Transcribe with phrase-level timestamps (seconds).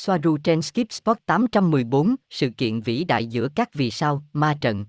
[0.00, 4.84] Soaru trên Skip Spot 814, sự kiện vĩ đại giữa các vì sao, ma trận.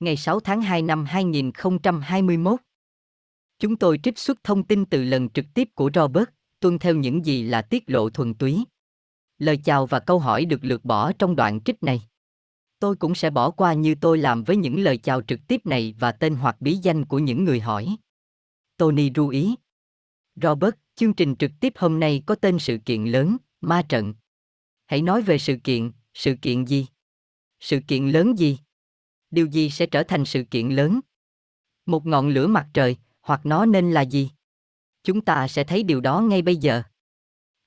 [0.00, 2.60] Ngày 6 tháng 2 năm 2021.
[3.58, 6.24] Chúng tôi trích xuất thông tin từ lần trực tiếp của Robert,
[6.60, 8.64] tuân theo những gì là tiết lộ thuần túy.
[9.38, 12.02] Lời chào và câu hỏi được lược bỏ trong đoạn trích này.
[12.78, 15.94] Tôi cũng sẽ bỏ qua như tôi làm với những lời chào trực tiếp này
[15.98, 17.96] và tên hoặc bí danh của những người hỏi.
[18.76, 19.54] Tony ru ý.
[20.42, 24.14] Robert, chương trình trực tiếp hôm nay có tên sự kiện lớn, ma trận.
[24.86, 26.86] Hãy nói về sự kiện, sự kiện gì?
[27.60, 28.58] Sự kiện lớn gì?
[29.30, 31.00] Điều gì sẽ trở thành sự kiện lớn?
[31.86, 34.30] Một ngọn lửa mặt trời, hoặc nó nên là gì?
[35.04, 36.82] Chúng ta sẽ thấy điều đó ngay bây giờ.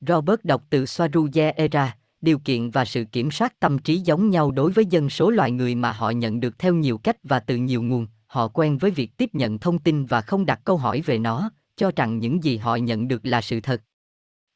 [0.01, 4.51] Robert đọc từ Swaruja Era, điều kiện và sự kiểm soát tâm trí giống nhau
[4.51, 7.55] đối với dân số loài người mà họ nhận được theo nhiều cách và từ
[7.55, 11.01] nhiều nguồn, họ quen với việc tiếp nhận thông tin và không đặt câu hỏi
[11.01, 13.81] về nó, cho rằng những gì họ nhận được là sự thật.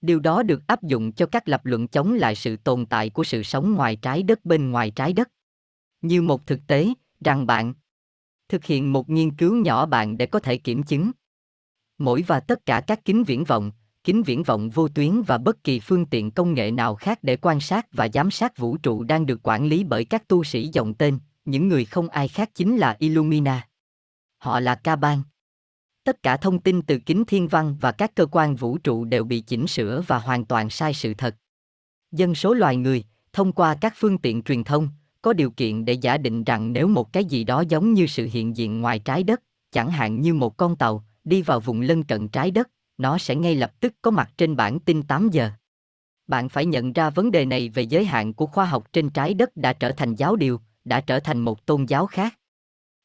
[0.02, 3.24] Điều đó được áp dụng cho các lập luận chống lại sự tồn tại của
[3.24, 5.30] sự sống ngoài trái đất bên ngoài trái đất.
[6.02, 6.88] Như một thực tế,
[7.22, 7.74] rằng bạn
[8.50, 11.12] thực hiện một nghiên cứu nhỏ bạn để có thể kiểm chứng.
[11.98, 13.72] Mỗi và tất cả các kính viễn vọng,
[14.04, 17.38] kính viễn vọng vô tuyến và bất kỳ phương tiện công nghệ nào khác để
[17.38, 20.70] quan sát và giám sát vũ trụ đang được quản lý bởi các tu sĩ
[20.74, 23.68] dòng tên, những người không ai khác chính là Illumina.
[24.38, 25.22] Họ là Caban.
[26.04, 29.24] Tất cả thông tin từ kính thiên văn và các cơ quan vũ trụ đều
[29.24, 31.36] bị chỉnh sửa và hoàn toàn sai sự thật.
[32.12, 34.90] Dân số loài người, thông qua các phương tiện truyền thông,
[35.22, 38.30] có điều kiện để giả định rằng nếu một cái gì đó giống như sự
[38.32, 42.04] hiện diện ngoài trái đất, chẳng hạn như một con tàu, đi vào vùng lân
[42.04, 45.50] cận trái đất, nó sẽ ngay lập tức có mặt trên bản tin 8 giờ.
[46.28, 49.34] Bạn phải nhận ra vấn đề này về giới hạn của khoa học trên trái
[49.34, 52.38] đất đã trở thành giáo điều, đã trở thành một tôn giáo khác.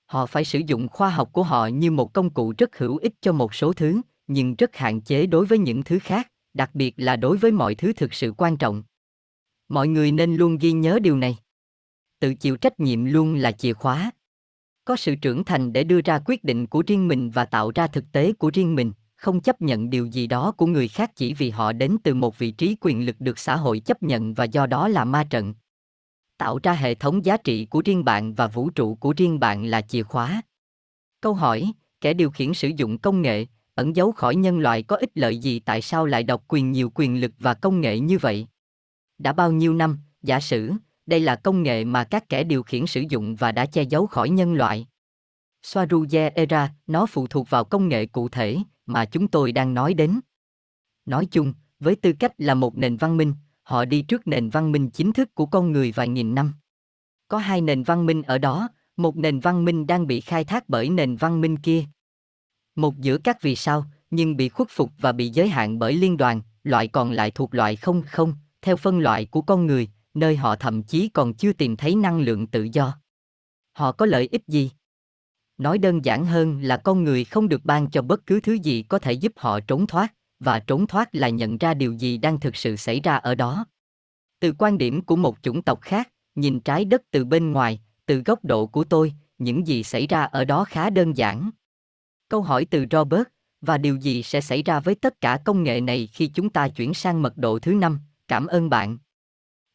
[0.07, 3.12] Họ phải sử dụng khoa học của họ như một công cụ rất hữu ích
[3.21, 6.95] cho một số thứ, nhưng rất hạn chế đối với những thứ khác, đặc biệt
[6.97, 8.83] là đối với mọi thứ thực sự quan trọng.
[9.69, 11.39] Mọi người nên luôn ghi nhớ điều này.
[12.21, 14.11] Tự chịu trách nhiệm luôn là chìa khóa.
[14.84, 17.87] Có sự trưởng thành để đưa ra quyết định của riêng mình và tạo ra
[17.87, 21.34] thực tế của riêng mình, không chấp nhận điều gì đó của người khác chỉ
[21.34, 24.45] vì họ đến từ một vị trí quyền lực được xã hội chấp nhận và
[24.45, 25.55] do đó là ma trận
[26.38, 29.64] tạo ra hệ thống giá trị của riêng bạn và vũ trụ của riêng bạn
[29.64, 30.42] là chìa khóa.
[31.20, 34.97] Câu hỏi kẻ điều khiển sử dụng công nghệ ẩn giấu khỏi nhân loại có
[34.97, 38.19] ích lợi gì tại sao lại độc quyền nhiều quyền lực và công nghệ như
[38.19, 38.47] vậy?
[39.19, 40.72] Đã bao nhiêu năm giả sử
[41.06, 44.06] đây là công nghệ mà các kẻ điều khiển sử dụng và đã che giấu
[44.06, 44.86] khỏi nhân loại.
[45.64, 49.94] Swaruje Era, nó phụ thuộc vào công nghệ cụ thể mà chúng tôi đang nói
[49.94, 50.20] đến.
[51.06, 53.34] Nói chung, với tư cách là một nền văn minh,
[53.66, 56.54] họ đi trước nền văn minh chính thức của con người vài nghìn năm.
[57.28, 60.69] Có hai nền văn minh ở đó, một nền văn minh đang bị khai thác
[60.69, 61.84] bởi nền văn minh kia.
[62.77, 66.16] Một giữa các vì sao, nhưng bị khuất phục và bị giới hạn bởi liên
[66.16, 70.37] đoàn, loại còn lại thuộc loại không không, theo phân loại của con người, nơi
[70.37, 72.98] họ thậm chí còn chưa tìm thấy năng lượng tự do.
[73.72, 74.71] Họ có lợi ích gì?
[75.59, 78.83] Nói đơn giản hơn là con người không được ban cho bất cứ thứ gì
[78.83, 82.41] có thể giúp họ trốn thoát, và trốn thoát là nhận ra điều gì đang
[82.41, 83.66] thực sự xảy ra ở đó.
[84.41, 88.22] Từ quan điểm của một chủng tộc khác, nhìn trái đất từ bên ngoài, từ
[88.24, 91.50] góc độ của tôi, những gì xảy ra ở đó khá đơn giản.
[92.28, 93.24] Câu hỏi từ Robert,
[93.60, 96.68] và điều gì sẽ xảy ra với tất cả công nghệ này khi chúng ta
[96.68, 98.00] chuyển sang mật độ thứ năm?
[98.28, 98.98] Cảm ơn bạn.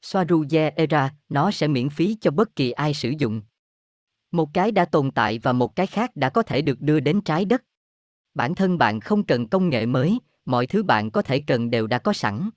[0.03, 3.41] Swaruja Era, nó sẽ miễn phí cho bất kỳ ai sử dụng.
[4.31, 7.22] Một cái đã tồn tại và một cái khác đã có thể được đưa đến
[7.22, 7.63] trái đất.
[8.33, 11.88] Bản thân bạn không cần công nghệ mới, mọi thứ bạn có thể cần đều
[11.88, 12.50] đã có sẵn.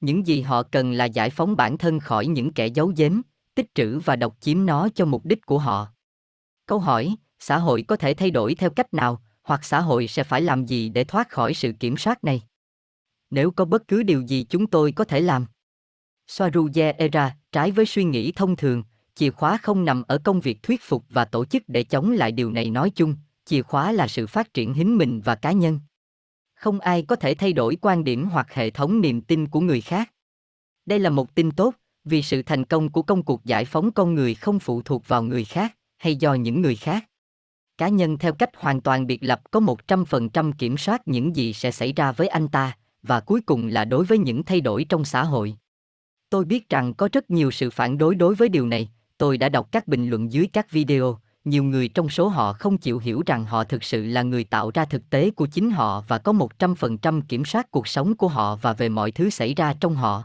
[0.00, 3.20] Những gì họ cần là giải phóng bản thân khỏi những kẻ giấu giếm,
[3.54, 5.88] tích trữ và độc chiếm nó cho mục đích của họ.
[6.66, 10.24] Câu hỏi, xã hội có thể thay đổi theo cách nào, hoặc xã hội sẽ
[10.24, 12.42] phải làm gì để thoát khỏi sự kiểm soát này?
[13.30, 15.46] Nếu có bất cứ điều gì chúng tôi có thể làm.
[16.28, 18.82] Swaruja Era, trái với suy nghĩ thông thường,
[19.14, 22.32] chìa khóa không nằm ở công việc thuyết phục và tổ chức để chống lại
[22.32, 25.80] điều này nói chung, chìa khóa là sự phát triển hính mình và cá nhân
[26.58, 29.80] không ai có thể thay đổi quan điểm hoặc hệ thống niềm tin của người
[29.80, 30.12] khác.
[30.86, 31.74] Đây là một tin tốt,
[32.04, 35.22] vì sự thành công của công cuộc giải phóng con người không phụ thuộc vào
[35.22, 37.04] người khác, hay do những người khác.
[37.78, 41.08] Cá nhân theo cách hoàn toàn biệt lập có một trăm phần trăm kiểm soát
[41.08, 44.42] những gì sẽ xảy ra với anh ta, và cuối cùng là đối với những
[44.42, 45.54] thay đổi trong xã hội.
[46.30, 48.88] Tôi biết rằng có rất nhiều sự phản đối đối với điều này,
[49.18, 52.78] tôi đã đọc các bình luận dưới các video nhiều người trong số họ không
[52.78, 56.04] chịu hiểu rằng họ thực sự là người tạo ra thực tế của chính họ
[56.08, 59.12] và có một trăm phần trăm kiểm soát cuộc sống của họ và về mọi
[59.12, 60.24] thứ xảy ra trong họ.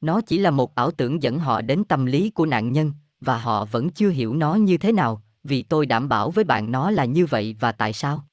[0.00, 3.38] Nó chỉ là một ảo tưởng dẫn họ đến tâm lý của nạn nhân, và
[3.38, 6.90] họ vẫn chưa hiểu nó như thế nào, vì tôi đảm bảo với bạn nó
[6.90, 8.24] là như vậy và tại sao.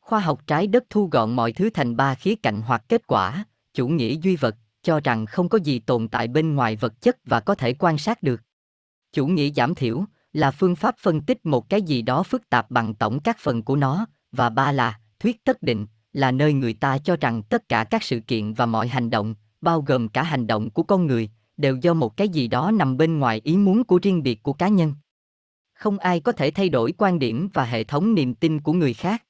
[0.00, 3.44] Khoa học trái đất thu gọn mọi thứ thành ba khía cạnh hoặc kết quả,
[3.74, 7.16] chủ nghĩa duy vật, cho rằng không có gì tồn tại bên ngoài vật chất
[7.24, 8.40] và có thể quan sát được.
[9.12, 10.04] Chủ nghĩa giảm thiểu
[10.34, 13.62] là phương pháp phân tích một cái gì đó phức tạp bằng tổng các phần
[13.62, 17.68] của nó, và ba là thuyết tất định, là nơi người ta cho rằng tất
[17.68, 21.06] cả các sự kiện và mọi hành động, bao gồm cả hành động của con
[21.06, 24.42] người, đều do một cái gì đó nằm bên ngoài ý muốn của riêng biệt
[24.42, 24.94] của cá nhân.
[25.74, 28.94] Không ai có thể thay đổi quan điểm và hệ thống niềm tin của người
[28.94, 29.24] khác.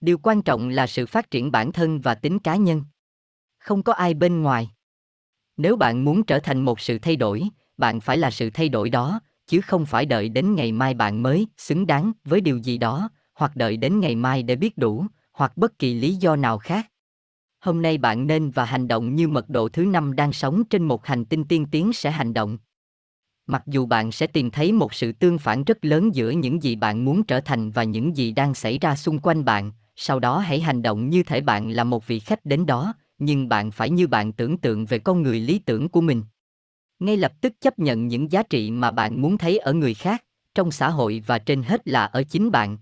[0.00, 2.82] Điều quan trọng là sự phát triển bản thân và tính cá nhân.
[3.58, 4.70] Không có ai bên ngoài.
[5.56, 7.42] Nếu bạn muốn trở thành một sự thay đổi,
[7.76, 9.20] bạn phải là sự thay đổi đó,
[9.52, 13.10] chứ không phải đợi đến ngày mai bạn mới xứng đáng với điều gì đó,
[13.34, 16.86] hoặc đợi đến ngày mai để biết đủ, hoặc bất kỳ lý do nào khác.
[17.60, 20.82] Hôm nay bạn nên và hành động như mật độ thứ năm đang sống trên
[20.82, 22.58] một hành tinh tiên tiến sẽ hành động.
[23.46, 26.76] Mặc dù bạn sẽ tìm thấy một sự tương phản rất lớn giữa những gì
[26.76, 30.38] bạn muốn trở thành và những gì đang xảy ra xung quanh bạn, sau đó
[30.38, 33.90] hãy hành động như thể bạn là một vị khách đến đó, nhưng bạn phải
[33.90, 36.22] như bạn tưởng tượng về con người lý tưởng của mình.
[37.02, 40.24] Ngay lập tức chấp nhận những giá trị mà bạn muốn thấy ở người khác,
[40.54, 42.78] trong xã hội và trên hết là ở chính bạn.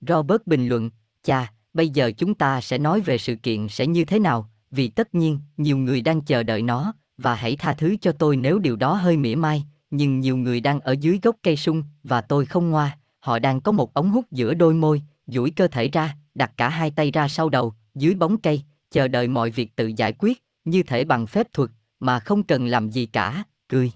[0.00, 0.90] Robert bình luận,
[1.24, 4.88] cha, bây giờ chúng ta sẽ nói về sự kiện sẽ như thế nào, vì
[4.88, 8.58] tất nhiên, nhiều người đang chờ đợi nó, và hãy tha thứ cho tôi nếu
[8.58, 12.20] điều đó hơi mỉa mai, nhưng nhiều người đang ở dưới gốc cây sung, và
[12.20, 15.88] tôi không ngoa, họ đang có một ống hút giữa đôi môi, duỗi cơ thể
[15.88, 19.76] ra, đặt cả hai tay ra sau đầu, dưới bóng cây, chờ đợi mọi việc
[19.76, 21.70] tự giải quyết, như thể bằng phép thuật,
[22.02, 23.92] mà không cần làm gì cả, cười.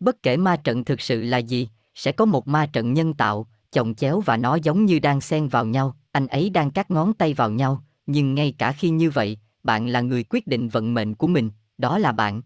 [0.00, 3.46] Bất kể ma trận thực sự là gì, sẽ có một ma trận nhân tạo,
[3.72, 7.14] chồng chéo và nó giống như đang xen vào nhau, anh ấy đang cắt ngón
[7.14, 10.94] tay vào nhau, nhưng ngay cả khi như vậy, bạn là người quyết định vận
[10.94, 12.42] mệnh của mình, đó là bạn.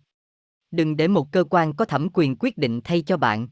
[0.71, 3.49] Đừng để một cơ quan có thẩm quyền quyết định thay cho bạn.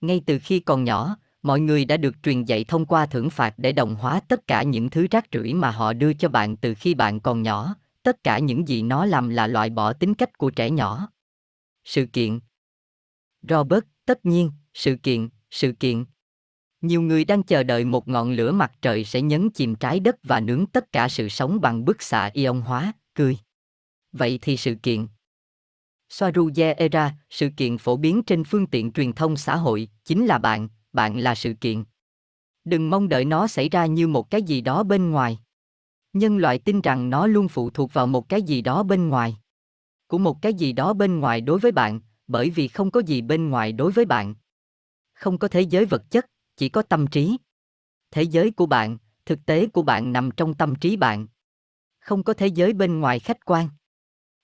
[0.00, 3.54] Ngay từ khi còn nhỏ, mọi người đã được truyền dạy thông qua thưởng phạt
[3.56, 6.74] để đồng hóa tất cả những thứ rác rưởi mà họ đưa cho bạn từ
[6.74, 10.38] khi bạn còn nhỏ, tất cả những gì nó làm là loại bỏ tính cách
[10.38, 11.08] của trẻ nhỏ.
[11.84, 12.40] Sự kiện
[13.48, 16.04] Robert, tất nhiên, sự kiện, sự kiện.
[16.80, 20.16] Nhiều người đang chờ đợi một ngọn lửa mặt trời sẽ nhấn chìm trái đất
[20.22, 23.38] và nướng tất cả sự sống bằng bức xạ ion hóa, cười.
[24.12, 25.06] Vậy thì sự kiện.
[26.08, 30.38] Soaruye Era, sự kiện phổ biến trên phương tiện truyền thông xã hội, chính là
[30.38, 31.84] bạn, bạn là sự kiện.
[32.64, 35.38] Đừng mong đợi nó xảy ra như một cái gì đó bên ngoài.
[36.12, 39.36] Nhân loại tin rằng nó luôn phụ thuộc vào một cái gì đó bên ngoài.
[40.06, 43.22] Của một cái gì đó bên ngoài đối với bạn, bởi vì không có gì
[43.22, 44.34] bên ngoài đối với bạn.
[45.14, 46.26] Không có thế giới vật chất,
[46.56, 47.36] chỉ có tâm trí.
[48.10, 51.26] Thế giới của bạn, thực tế của bạn nằm trong tâm trí bạn.
[52.00, 53.68] Không có thế giới bên ngoài khách quan.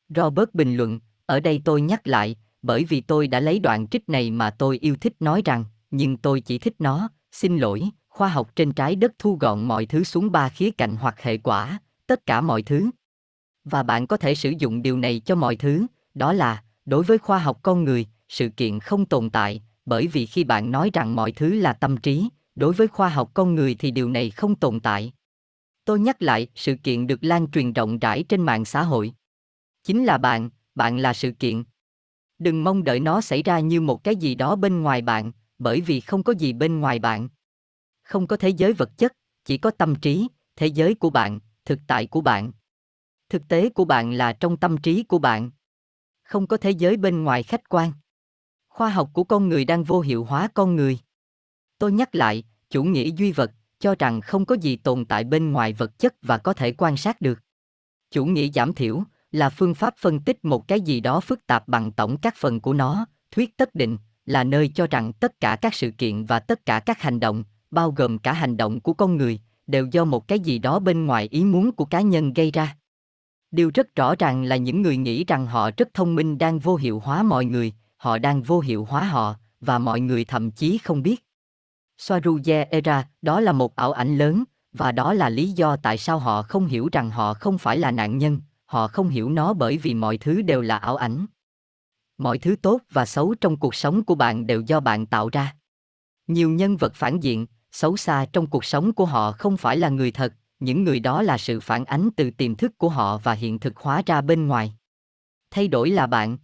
[0.08, 4.08] Robert bình luận, ở đây tôi nhắc lại, bởi vì tôi đã lấy đoạn trích
[4.08, 8.28] này mà tôi yêu thích nói rằng, nhưng tôi chỉ thích nó, xin lỗi, khoa
[8.28, 11.78] học trên trái đất thu gọn mọi thứ xuống ba khía cạnh hoặc hệ quả,
[12.06, 12.90] tất cả mọi thứ.
[13.64, 17.18] Và bạn có thể sử dụng điều này cho mọi thứ, đó là, đối với
[17.18, 21.16] khoa học con người, sự kiện không tồn tại, bởi vì khi bạn nói rằng
[21.16, 24.54] mọi thứ là tâm trí, đối với khoa học con người thì điều này không
[24.54, 25.12] tồn tại.
[25.84, 29.12] Tôi nhắc lại, sự kiện được lan truyền rộng rãi trên mạng xã hội.
[29.84, 31.62] Chính là bạn, bạn là sự kiện.
[32.38, 35.80] Đừng mong đợi nó xảy ra như một cái gì đó bên ngoài bạn, bởi
[35.80, 37.28] vì không có gì bên ngoài bạn.
[38.08, 39.12] Không có thế giới vật chất,
[39.44, 42.52] chỉ có tâm trí, thế giới của bạn, thực tại của bạn.
[43.28, 45.50] Thực tế của bạn là trong tâm trí của bạn.
[46.22, 47.92] Không có thế giới bên ngoài khách quan.
[48.68, 50.98] Khoa học của con người đang vô hiệu hóa con người.
[51.78, 55.52] Tôi nhắc lại, chủ nghĩa duy vật, cho rằng không có gì tồn tại bên
[55.52, 57.38] ngoài vật chất và có thể quan sát được.
[58.10, 61.68] Chủ nghĩa giảm thiểu là phương pháp phân tích một cái gì đó phức tạp
[61.68, 65.56] bằng tổng các phần của nó, thuyết tất định là nơi cho rằng tất cả
[65.62, 68.92] các sự kiện và tất cả các hành động, bao gồm cả hành động của
[68.92, 72.32] con người, đều do một cái gì đó bên ngoài ý muốn của cá nhân
[72.32, 72.76] gây ra.
[73.50, 76.76] Điều rất rõ ràng là những người nghĩ rằng họ rất thông minh đang vô
[76.76, 80.78] hiệu hóa mọi người, họ đang vô hiệu hóa họ, và mọi người thậm chí
[80.78, 81.24] không biết.
[81.98, 86.18] Soaruye Era, đó là một ảo ảnh lớn, và đó là lý do tại sao
[86.18, 89.78] họ không hiểu rằng họ không phải là nạn nhân, họ không hiểu nó bởi
[89.78, 91.26] vì mọi thứ đều là ảo ảnh.
[92.18, 95.54] Mọi thứ tốt và xấu trong cuộc sống của bạn đều do bạn tạo ra.
[96.26, 99.88] Nhiều nhân vật phản diện, xấu xa trong cuộc sống của họ không phải là
[99.88, 103.32] người thật, những người đó là sự phản ánh từ tiềm thức của họ và
[103.32, 104.74] hiện thực hóa ra bên ngoài.
[105.50, 106.38] Thay đổi là bạn.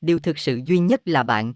[0.00, 1.54] Điều thực sự duy nhất là bạn.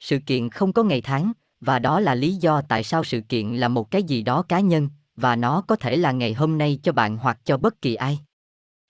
[0.00, 3.54] Sự kiện không có ngày tháng, và đó là lý do tại sao sự kiện
[3.54, 6.78] là một cái gì đó cá nhân, và nó có thể là ngày hôm nay
[6.82, 8.20] cho bạn hoặc cho bất kỳ ai.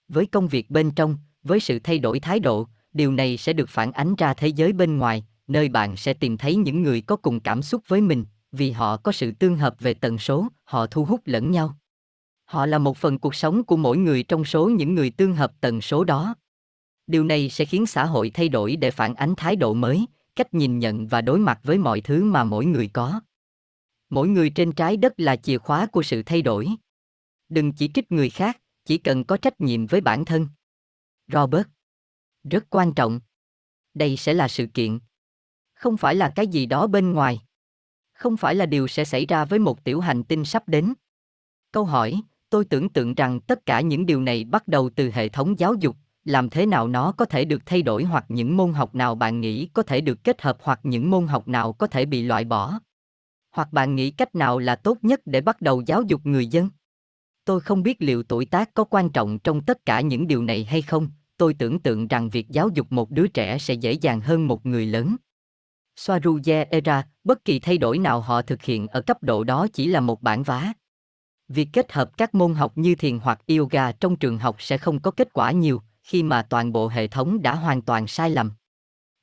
[0.09, 3.69] Với công việc bên trong, với sự thay đổi thái độ, điều này sẽ được
[3.69, 7.17] phản ánh ra thế giới bên ngoài, nơi bạn sẽ tìm thấy những người có
[7.17, 10.87] cùng cảm xúc với mình, vì họ có sự tương hợp về tần số, họ
[10.87, 11.77] thu hút lẫn nhau.
[12.45, 15.53] Họ là một phần cuộc sống của mỗi người trong số những người tương hợp
[15.61, 16.35] tần số đó.
[17.07, 20.55] Điều này sẽ khiến xã hội thay đổi để phản ánh thái độ mới, cách
[20.55, 23.21] nhìn nhận và đối mặt với mọi thứ mà mỗi người có.
[24.11, 26.69] Mỗi người trên trái đất là chìa khóa của sự thay đổi.
[27.49, 30.49] Đừng chỉ trích người khác, chỉ cần có trách nhiệm với bản thân.
[31.33, 31.67] Robert.
[32.51, 33.21] Rất quan trọng.
[33.95, 34.99] Đây sẽ là sự kiện.
[35.75, 37.41] Không phải là cái gì đó bên ngoài.
[38.21, 40.95] Không phải là điều sẽ xảy ra với một tiểu hành tinh sắp đến.
[41.73, 45.29] Câu hỏi, tôi tưởng tượng rằng tất cả những điều này bắt đầu từ hệ
[45.29, 48.73] thống giáo dục, làm thế nào nó có thể được thay đổi hoặc những môn
[48.73, 51.87] học nào bạn nghĩ có thể được kết hợp hoặc những môn học nào có
[51.87, 52.81] thể bị loại bỏ?
[53.51, 56.69] Hoặc bạn nghĩ cách nào là tốt nhất để bắt đầu giáo dục người dân?
[57.45, 60.65] Tôi không biết liệu tuổi tác có quan trọng trong tất cả những điều này
[60.65, 61.09] hay không.
[61.37, 64.67] Tôi tưởng tượng rằng việc giáo dục một đứa trẻ sẽ dễ dàng hơn một
[64.67, 65.17] người lớn.
[66.01, 69.87] Swaruja Era, bất kỳ thay đổi nào họ thực hiện ở cấp độ đó chỉ
[69.87, 70.73] là một bản vá.
[71.49, 75.01] Việc kết hợp các môn học như thiền hoặc yoga trong trường học sẽ không
[75.01, 78.53] có kết quả nhiều, khi mà toàn bộ hệ thống đã hoàn toàn sai lầm.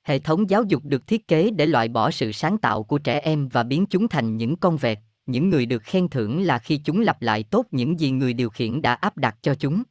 [0.04, 3.20] Hệ thống giáo dục được thiết kế để loại bỏ sự sáng tạo của trẻ
[3.20, 6.78] em và biến chúng thành những con vẹt, những người được khen thưởng là khi
[6.78, 9.84] chúng lặp lại tốt những gì người điều khiển đã áp đặt cho chúng.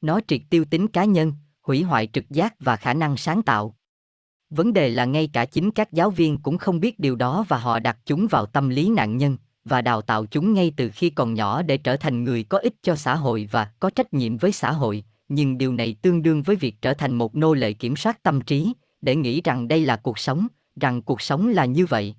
[0.00, 3.77] Nó triệt tiêu tính cá nhân, hủy hoại trực giác và khả năng sáng tạo.
[4.50, 7.58] Vấn đề là ngay cả chính các giáo viên cũng không biết điều đó và
[7.58, 9.36] họ đặt chúng vào tâm lý nạn nhân
[9.68, 12.74] và đào tạo chúng ngay từ khi còn nhỏ để trở thành người có ích
[12.82, 16.42] cho xã hội và có trách nhiệm với xã hội, nhưng điều này tương đương
[16.42, 19.84] với việc trở thành một nô lệ kiểm soát tâm trí, để nghĩ rằng đây
[19.84, 20.46] là cuộc sống,
[20.80, 22.14] rằng cuộc sống là như vậy.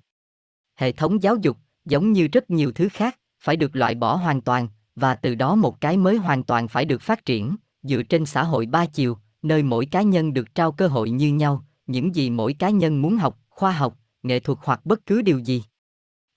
[0.76, 4.40] Hệ thống giáo dục, giống như rất nhiều thứ khác, phải được loại bỏ hoàn
[4.40, 8.26] toàn, và từ đó một cái mới hoàn toàn phải được phát triển, dựa trên
[8.26, 12.14] xã hội ba chiều, nơi mỗi cá nhân được trao cơ hội như nhau, những
[12.14, 15.62] gì mỗi cá nhân muốn học, khoa học, nghệ thuật hoặc bất cứ điều gì.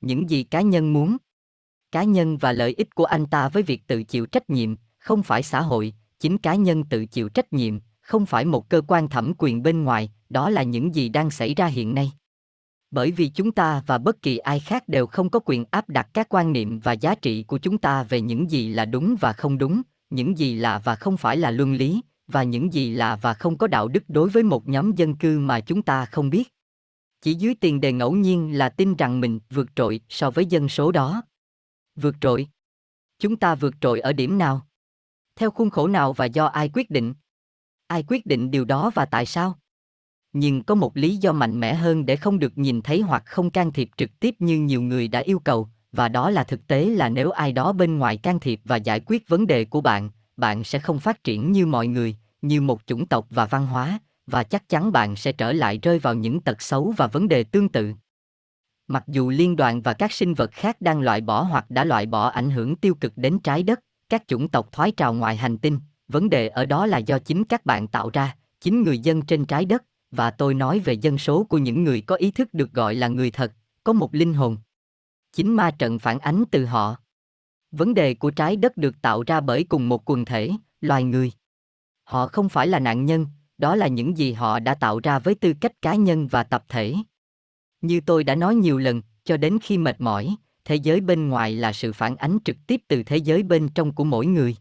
[0.02, 1.18] Những gì cá nhân muốn.
[1.92, 5.24] Cá nhân và lợi ích của anh ta với việc tự chịu trách nhiệm, không
[5.24, 9.10] phải xã hội, chính cá nhân tự chịu trách nhiệm, không phải một cơ quan
[9.10, 12.12] thẩm quyền bên ngoài, đó là những gì đang xảy ra hiện nay.
[12.92, 16.08] Bởi vì chúng ta và bất kỳ ai khác đều không có quyền áp đặt
[16.14, 19.34] các quan niệm và giá trị của chúng ta về những gì là đúng và
[19.34, 23.16] không đúng, những gì là và không phải là luân lý, và những gì là
[23.16, 26.30] và không có đạo đức đối với một nhóm dân cư mà chúng ta không
[26.30, 26.54] biết.
[27.22, 30.70] Chỉ dưới tiền đề ngẫu nhiên là tin rằng mình vượt trội so với dân
[30.70, 31.24] số đó.
[31.96, 32.48] Vượt trội.
[33.20, 34.68] Chúng ta vượt trội ở điểm nào?
[35.36, 37.14] Theo khuôn khổ nào và do ai quyết định?
[37.88, 39.60] Ai quyết định điều đó và tại sao?
[40.34, 43.50] Nhưng có một lý do mạnh mẽ hơn để không được nhìn thấy hoặc không
[43.50, 46.86] can thiệp trực tiếp như nhiều người đã yêu cầu, và đó là thực tế
[46.86, 50.10] là nếu ai đó bên ngoài can thiệp và giải quyết vấn đề của bạn,
[50.38, 54.00] bạn sẽ không phát triển như mọi người, như một chủng tộc và văn hóa,
[54.28, 57.44] và chắc chắn bạn sẽ trở lại rơi vào những tật xấu và vấn đề
[57.44, 57.94] tương tự.
[58.88, 62.06] Mặc dù liên đoàn và các sinh vật khác đang loại bỏ hoặc đã loại
[62.06, 65.58] bỏ ảnh hưởng tiêu cực đến trái đất, các chủng tộc thoái trào ngoài hành
[65.58, 69.22] tinh, vấn đề ở đó là do chính các bạn tạo ra, chính người dân
[69.22, 72.54] trên trái đất, và tôi nói về dân số của những người có ý thức
[72.54, 74.58] được gọi là người thật, có một linh hồn.
[75.34, 76.96] Chính ma trận phản ánh từ họ.
[77.74, 80.52] Vấn đề của trái đất được tạo ra bởi cùng một quần thể,
[80.82, 81.32] loài người.
[82.04, 83.28] Họ không phải là nạn nhân,
[83.58, 86.66] đó là những gì họ đã tạo ra với tư cách cá nhân và tập
[86.70, 86.96] thể.
[87.82, 91.56] Như tôi đã nói nhiều lần, cho đến khi mệt mỏi, thế giới bên ngoài
[91.56, 94.56] là sự phản ánh trực tiếp từ thế giới bên trong của mỗi người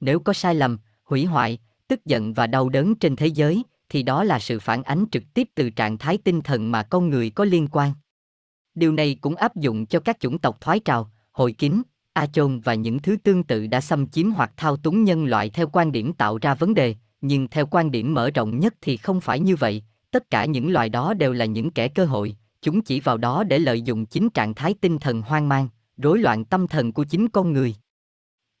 [0.00, 1.58] nếu có sai lầm hủy hoại
[1.88, 5.22] tức giận và đau đớn trên thế giới thì đó là sự phản ánh trực
[5.34, 7.92] tiếp từ trạng thái tinh thần mà con người có liên quan
[8.74, 11.82] điều này cũng áp dụng cho các chủng tộc thoái trào hội kín
[12.12, 15.50] a chôn và những thứ tương tự đã xâm chiếm hoặc thao túng nhân loại
[15.50, 18.96] theo quan điểm tạo ra vấn đề, nhưng theo quan điểm mở rộng nhất thì
[18.96, 19.82] không phải như vậy.
[20.10, 23.44] Tất cả những loài đó đều là những kẻ cơ hội, chúng chỉ vào đó
[23.44, 27.04] để lợi dụng chính trạng thái tinh thần hoang mang, rối loạn tâm thần của
[27.04, 27.74] chính con người.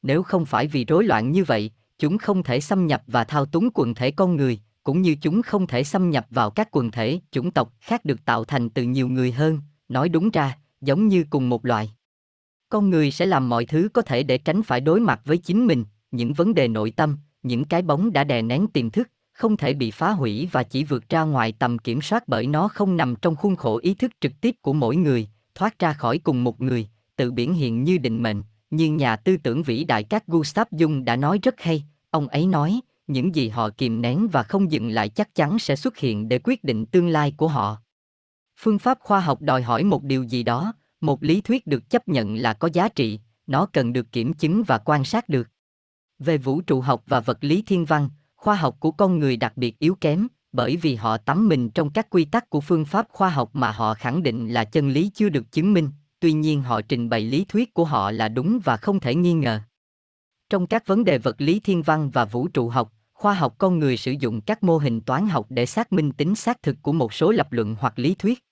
[0.02, 3.46] Nếu không phải vì rối loạn như vậy, chúng không thể xâm nhập và thao
[3.46, 6.90] túng quần thể con người, cũng như chúng không thể xâm nhập vào các quần
[6.90, 9.60] thể, chủng tộc khác được tạo thành từ nhiều người hơn.
[9.88, 11.90] Nói đúng ra, giống như cùng một loài
[12.70, 15.66] con người sẽ làm mọi thứ có thể để tránh phải đối mặt với chính
[15.66, 19.56] mình những vấn đề nội tâm những cái bóng đã đè nén tiềm thức không
[19.56, 22.96] thể bị phá hủy và chỉ vượt ra ngoài tầm kiểm soát bởi nó không
[22.96, 26.44] nằm trong khuôn khổ ý thức trực tiếp của mỗi người thoát ra khỏi cùng
[26.44, 30.26] một người tự biển hiện như định mệnh nhưng nhà tư tưởng vĩ đại các
[30.26, 34.42] Gustav Jung đã nói rất hay, ông ấy nói, những gì họ kìm nén và
[34.42, 37.76] không dừng lại chắc chắn sẽ xuất hiện để quyết định tương lai của họ.
[38.60, 42.08] Phương pháp khoa học đòi hỏi một điều gì đó, một lý thuyết được chấp
[42.08, 45.48] nhận là có giá trị, nó cần được kiểm chứng và quan sát được.
[46.18, 49.52] Về vũ trụ học và vật lý thiên văn, khoa học của con người đặc
[49.56, 53.08] biệt yếu kém, bởi vì họ tắm mình trong các quy tắc của phương pháp
[53.08, 55.90] khoa học mà họ khẳng định là chân lý chưa được chứng minh,
[56.20, 59.32] tuy nhiên họ trình bày lý thuyết của họ là đúng và không thể nghi
[59.32, 59.60] ngờ.
[60.50, 63.78] Trong các vấn đề vật lý thiên văn và vũ trụ học, khoa học con
[63.78, 66.92] người sử dụng các mô hình toán học để xác minh tính xác thực của
[66.92, 68.44] một số lập luận hoặc lý thuyết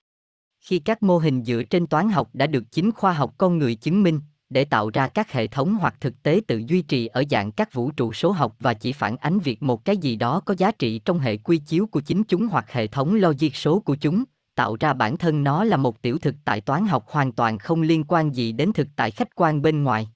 [0.60, 3.74] khi các mô hình dựa trên toán học đã được chính khoa học con người
[3.74, 7.24] chứng minh, để tạo ra các hệ thống hoặc thực tế tự duy trì ở
[7.30, 10.40] dạng các vũ trụ số học và chỉ phản ánh việc một cái gì đó
[10.40, 13.80] có giá trị trong hệ quy chiếu của chính chúng hoặc hệ thống logic số
[13.80, 14.24] của chúng,
[14.54, 17.82] tạo ra bản thân nó là một tiểu thực tại toán học hoàn toàn không
[17.82, 20.08] liên quan gì đến thực tại khách quan bên ngoài.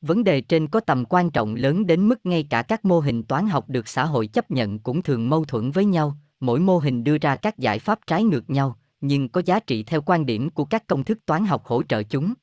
[0.00, 3.22] Vấn đề trên có tầm quan trọng lớn đến mức ngay cả các mô hình
[3.22, 6.78] toán học được xã hội chấp nhận cũng thường mâu thuẫn với nhau, mỗi mô
[6.78, 10.26] hình đưa ra các giải pháp trái ngược nhau nhưng có giá trị theo quan
[10.26, 12.34] điểm của các công thức toán học hỗ trợ chúng.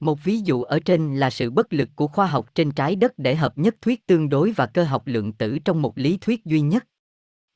[0.00, 3.12] Một ví dụ ở trên là sự bất lực của khoa học trên trái đất
[3.18, 6.44] để hợp nhất thuyết tương đối và cơ học lượng tử trong một lý thuyết
[6.44, 6.86] duy nhất.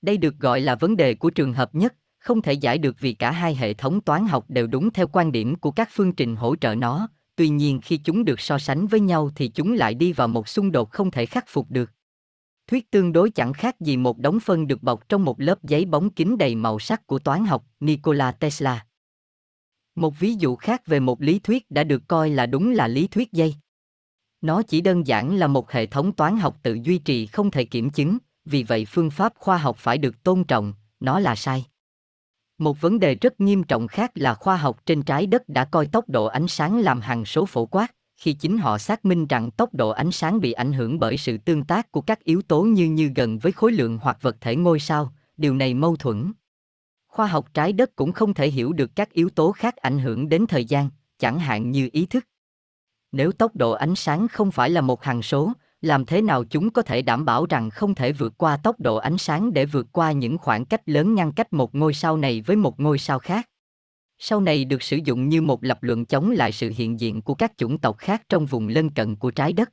[0.03, 3.13] Đây được gọi là vấn đề của trường hợp nhất, không thể giải được vì
[3.13, 6.37] cả hai hệ thống toán học đều đúng theo quan điểm của các phương trình
[6.37, 9.95] hỗ trợ nó, tuy nhiên khi chúng được so sánh với nhau thì chúng lại
[9.95, 11.91] đi vào một xung đột không thể khắc phục được
[12.69, 15.85] thuyết tương đối chẳng khác gì một đống phân được bọc trong một lớp giấy
[15.85, 18.87] bóng kính đầy màu sắc của toán học nikola tesla.
[19.95, 23.07] Một ví dụ khác về một lý thuyết đã được coi là đúng là lý
[23.07, 23.55] thuyết dây.
[24.41, 27.65] Nó chỉ đơn giản là một hệ thống toán học tự duy trì không thể
[27.65, 31.67] kiểm chứng vì vậy phương pháp khoa học phải được tôn trọng nó là sai.
[32.59, 35.87] Một vấn đề rất nghiêm trọng khác là khoa học trên trái đất đã coi
[35.87, 39.51] tốc độ ánh sáng làm hằng số phổ quát, khi chính họ xác minh rằng
[39.51, 42.63] tốc độ ánh sáng bị ảnh hưởng bởi sự tương tác của các yếu tố
[42.63, 46.33] như như gần với khối lượng hoặc vật thể ngôi sao, điều này mâu thuẫn.
[47.09, 50.29] Khoa học trái đất cũng không thể hiểu được các yếu tố khác ảnh hưởng
[50.29, 52.25] đến thời gian, chẳng hạn như ý thức.
[53.13, 56.71] Nếu tốc độ ánh sáng không phải là một hằng số, làm thế nào chúng
[56.71, 59.87] có thể đảm bảo rằng không thể vượt qua tốc độ ánh sáng để vượt
[59.93, 63.19] qua những khoảng cách lớn ngăn cách một ngôi sao này với một ngôi sao
[63.19, 63.49] khác
[64.19, 67.35] sau này được sử dụng như một lập luận chống lại sự hiện diện của
[67.35, 69.69] các chủng tộc khác trong vùng lân cận của trái đất.